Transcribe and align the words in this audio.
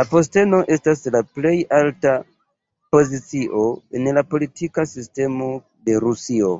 La 0.00 0.04
posteno 0.12 0.60
estas 0.76 1.02
la 1.16 1.22
plej 1.40 1.52
alta 1.80 2.14
pozicio 2.96 3.66
en 4.02 4.10
la 4.22 4.28
politika 4.32 4.90
sistemo 4.96 5.54
de 5.92 6.02
Rusio. 6.10 6.58